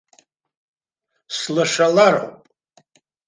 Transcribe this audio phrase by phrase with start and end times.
[1.37, 2.39] Сылшалароуп.